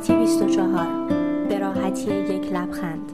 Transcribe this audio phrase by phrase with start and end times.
[0.00, 1.08] سلامتی 24
[1.48, 3.12] به راحتی یک لبخند.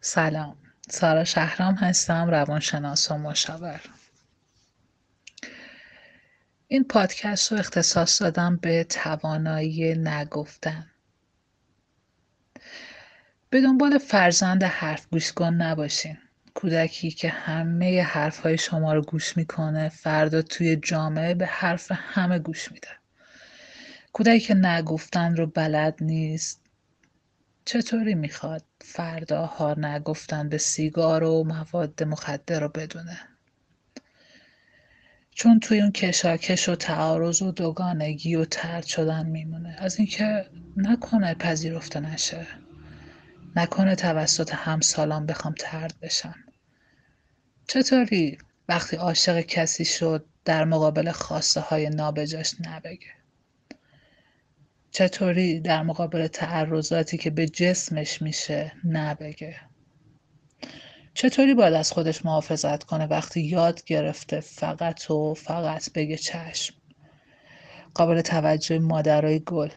[0.00, 0.56] سلام.
[0.88, 3.80] سارا شهرام هستم روانشناس و مشاور.
[6.68, 10.86] این پادکست رو اختصاص دادم به توانایی نگفتن.
[13.50, 16.18] به دنبال فرزند حرف گوش کن نباشین.
[16.54, 22.38] کودکی که همه حرف های شما رو گوش می‌کنه فردا توی جامعه به حرف همه
[22.38, 22.99] گوش میده.
[24.12, 26.60] کودکی که نگفتن رو بلد نیست.
[27.64, 33.20] چطوری می‌خواد فردا ها نگفتن به سیگار و مواد مخدر رو بدونه؟
[35.30, 39.76] چون توی اون کشاکش و تعارض و دوگانگی و ترد شدن میمونه.
[39.78, 42.46] از اینکه نکنه پذیرفته نشه.
[43.56, 46.34] نکنه توسط همسالان بخوام ترد بشم.
[47.68, 48.38] چطوری
[48.68, 53.19] وقتی عاشق کسی شد در مقابل خواسته های نابجاش نبگه؟
[55.00, 59.56] چطوری در مقابل تعرضاتی که به جسمش میشه نبگه
[61.14, 66.74] چطوری باید از خودش محافظت کنه وقتی یاد گرفته فقط و فقط بگه چشم؟
[67.94, 69.68] قابل توجه مادرای گل.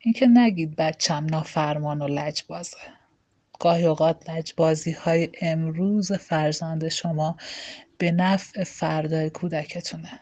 [0.00, 2.76] اینکه نگید بچم نافرمان و لجبازه.
[3.60, 7.36] گاهی اوقات لجبازی های امروز فرزند شما
[7.98, 10.20] به نفع فردای کودکتونه.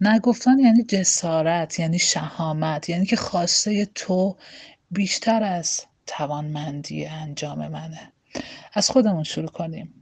[0.00, 4.36] نگفتن یعنی جسارت یعنی شهامت یعنی که خواسته تو
[4.90, 8.12] بیشتر از توانمندی انجام منه.
[8.72, 9.94] از خودمون شروع کنیم.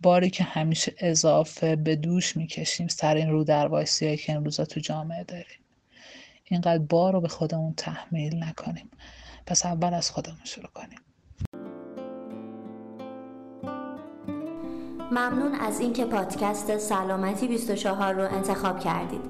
[0.00, 3.84] باری که همیشه اضافه به دوش می‌کشیم سر این رو در
[4.16, 5.58] که امروزا تو جامعه داریم.
[6.44, 8.90] اینقدر بار رو به خودمون تحمیل نکنیم.
[9.46, 10.98] پس اول از خودمون شروع کنیم.
[15.10, 19.20] ممنون از اینکه پادکست سلامتی 24 رو انتخاب کردید.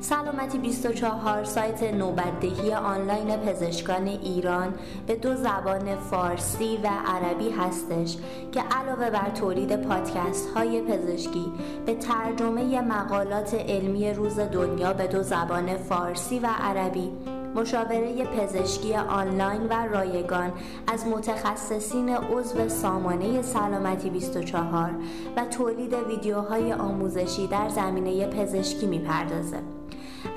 [0.00, 4.74] سلامتی 24 سایت نوبتدهی آنلاین پزشکان ایران
[5.06, 8.16] به دو زبان فارسی و عربی هستش
[8.52, 11.52] که علاوه بر تولید پادکست های پزشکی
[11.86, 17.10] به ترجمه مقالات علمی روز دنیا به دو زبان فارسی و عربی
[17.54, 20.52] مشاوره پزشکی آنلاین و رایگان
[20.86, 24.90] از متخصصین عضو سامانه سلامتی 24
[25.36, 29.58] و تولید ویدیوهای آموزشی در زمینه پزشکی می‌پردازه.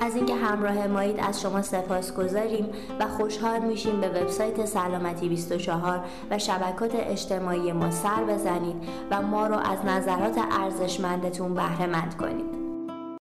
[0.02, 2.70] از اینکه همراه مایید از شما سپاس گذاریم
[3.00, 8.76] و خوشحال میشیم به وبسایت سلامتی 24 و شبکات اجتماعی ما سر بزنید
[9.12, 12.63] و ما رو از نظرات ارزشمندتون بهره مند کنید.